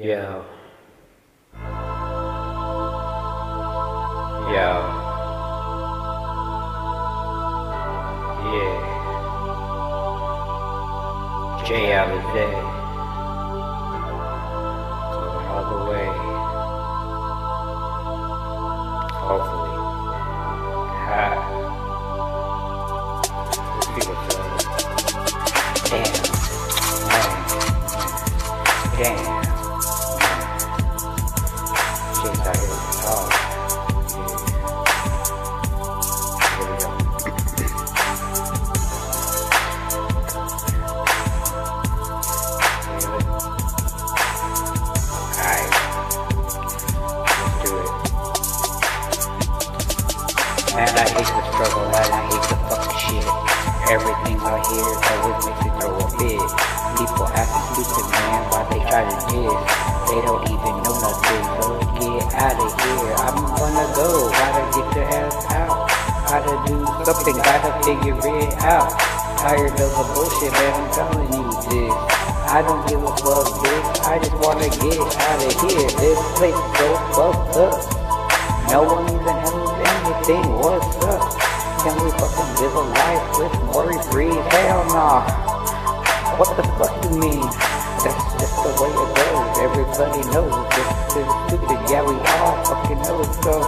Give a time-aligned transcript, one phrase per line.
[0.00, 0.46] Yo.
[4.48, 4.70] Yo.
[8.48, 8.76] Yeah.
[11.66, 12.56] Jay out of day.
[15.12, 16.08] Going all the way.
[19.28, 19.74] Hopefully.
[21.04, 21.24] Ha.
[23.74, 24.48] Let's see what's up.
[25.90, 26.12] Damn.
[27.10, 27.28] Man.
[28.96, 29.29] Damn.
[53.90, 56.38] Everything I hear always makes me throw a fit.
[56.94, 59.58] People ask acting stupid, man, why they try to diss?
[60.06, 63.14] They don't even know nothing, so get out of here.
[63.18, 65.90] I'm gonna go, gotta get your ass out.
[66.22, 68.94] Gotta do something, gotta figure it out.
[69.42, 71.94] Tired of the bullshit, man, I'm telling you this.
[72.46, 74.06] I don't give a fuck, bitch.
[74.06, 75.90] I just wanna get out of here.
[75.98, 77.74] This place so fucked up.
[78.70, 80.46] No one even knows anything.
[80.62, 81.39] What's up?
[81.80, 84.28] Can we fucking live a life with worry free?
[84.28, 85.24] Hell nah.
[86.36, 87.40] What the fuck you mean?
[88.04, 89.48] That's just the way it goes.
[89.64, 91.80] Everybody knows this is stupid.
[91.88, 93.64] Yeah, we all fucking know it so.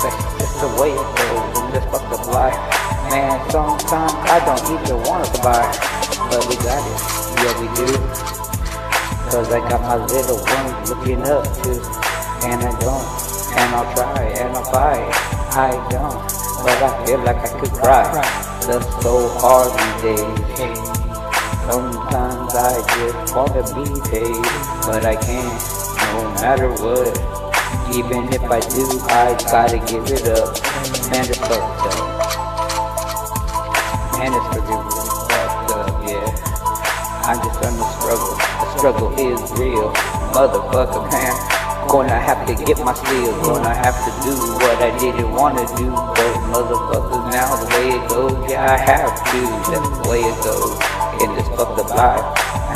[0.00, 2.56] That's just the way it goes in this fucked up life.
[3.12, 5.60] Man, sometimes I don't even want to buy,
[6.32, 7.00] but we got it.
[7.44, 7.92] Yeah, we do.
[9.28, 11.72] Cause I got my little ones looking up to,
[12.40, 13.04] and I don't,
[13.52, 15.12] and I'll try, and I'll fight.
[15.52, 18.04] I don't, but I feel like I could cry.
[18.66, 21.00] That's so hard these days.
[21.70, 24.42] Sometimes I just wanna be paid,
[24.86, 25.62] but I can't,
[26.12, 27.14] no matter what.
[27.94, 30.54] Even if I do, I gotta give it up.
[31.10, 31.96] Man, it's fucked up.
[34.18, 34.48] Man, it's
[35.30, 36.50] fucked up, yeah.
[37.26, 38.36] I'm just on the struggle.
[38.36, 39.92] The struggle is real.
[40.34, 41.39] Motherfucker, man.
[41.90, 43.34] Gonna have to get my skills.
[43.44, 44.30] Gonna have to do
[44.62, 45.90] what I didn't wanna do.
[45.90, 49.40] But motherfuckers, now the way it goes, yeah, I have to.
[49.66, 50.78] That's the way it goes.
[51.20, 52.22] In this fucked up life.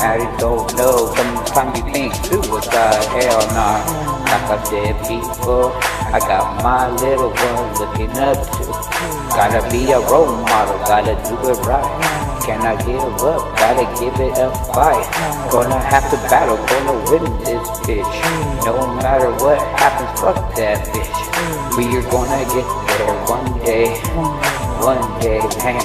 [0.03, 1.15] I don't know.
[1.15, 3.05] Sometimes you think suicide.
[3.15, 4.15] Hell nah.
[4.27, 5.71] Like I said before,
[6.11, 8.65] I got my little one looking up to.
[9.31, 12.24] Gotta be a role model, gotta do it right.
[12.45, 15.01] Cannot give up, gotta give it a fight.
[15.49, 18.15] Gonna have to battle, gonna win this bitch.
[18.63, 21.75] No matter what happens, fuck that bitch.
[21.75, 23.97] We are gonna get there one day,
[24.77, 25.81] one day, man.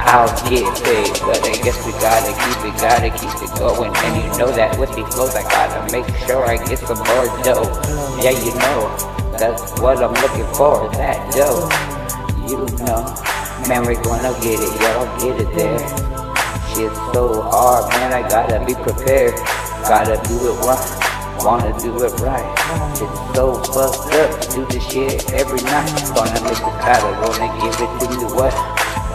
[0.00, 3.94] I'll get paid, but I guess we gotta keep it, gotta keep it going.
[3.94, 7.28] And you know that with these flows, I gotta make sure I get some more
[7.44, 7.68] dough.
[8.24, 8.96] Yeah, you know,
[9.36, 11.68] that's what I'm looking for, that dough.
[12.48, 13.35] You know,
[13.68, 15.78] we're gonna get it, y'all get it there.
[16.70, 19.34] Shit's so hard, man, I gotta be prepared.
[19.82, 22.46] Gotta do it right, wanna do it right.
[22.94, 25.90] It's so fucked up, do this shit every night.
[26.14, 28.54] Gonna make the battle, gonna give it to you what?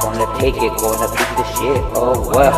[0.02, 2.52] Gonna take it, gonna beat the shit, oh well.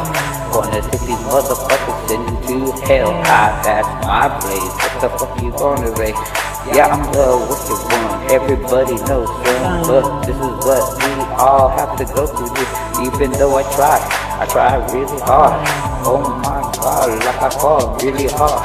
[0.51, 3.13] Gonna take these motherfuckers into hell.
[3.25, 4.73] Ah, that's my place.
[4.81, 6.52] What the fuck you gonna raise?
[6.71, 8.31] Yeah, I'm the wicked one.
[8.31, 9.83] Everybody knows, son.
[9.83, 12.55] But this is what we all have to go through.
[12.55, 12.71] This,
[13.03, 13.99] even though I try,
[14.39, 15.59] I try really hard.
[16.07, 18.63] Oh my god, like I fall really hard.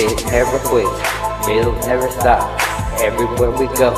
[0.00, 0.88] It never quits,
[1.44, 2.48] bills never stop.
[3.04, 3.92] Everywhere we go,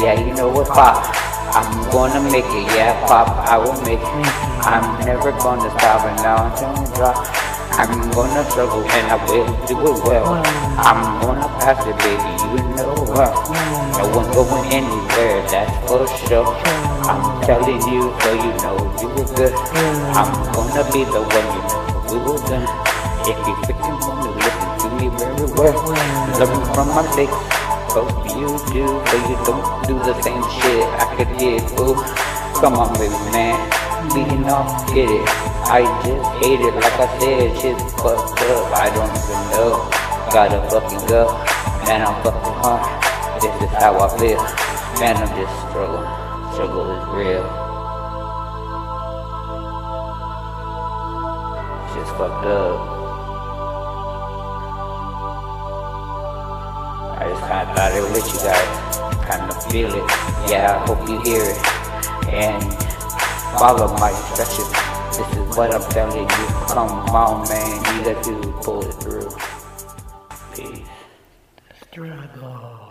[0.00, 1.04] yeah, you know what pop.
[1.52, 4.26] I'm gonna make it, yeah, pop, I will make it.
[4.64, 7.49] I'm never gonna stop, and now I'm gonna drop.
[7.72, 10.42] I'm gonna struggle, and I will do it well.
[10.78, 13.34] I'm gonna pass it, baby, you know well.
[13.98, 16.46] No one's going anywhere, that's for sure.
[17.06, 19.54] I'm telling you, so you know you were good.
[20.16, 21.80] I'm gonna be the one you know
[22.10, 22.66] we were done.
[23.24, 25.78] If you freaking wanna listen to me very well,
[26.38, 27.32] learn from my mistakes.
[27.92, 31.94] Hope you do, so you don't do the same shit I could get, fool.
[32.60, 33.56] Come on, baby, man.
[34.14, 35.49] Beating off, get it.
[35.70, 38.74] I just hate it, like I said, shit's fucked up.
[38.74, 39.86] I don't even know.
[40.34, 41.30] Gotta fucking go.
[41.86, 42.82] Man, I'm fucking hard.
[43.40, 44.42] This is how I feel.
[44.98, 46.10] Man, I'm just struggling.
[46.50, 47.46] Struggle is real.
[51.94, 52.74] Shit's fucked up.
[57.14, 59.24] I just kind of thought it with you guys.
[59.24, 60.10] Kind of feel it.
[60.50, 61.62] Yeah, I hope you hear it.
[62.26, 62.74] And
[63.56, 64.89] follow my instructions.
[65.20, 66.46] This is what I'm telling you.
[66.68, 67.98] Come on, man.
[67.98, 69.28] You got to pull it through.
[70.54, 70.88] Peace.
[71.92, 72.89] struggle.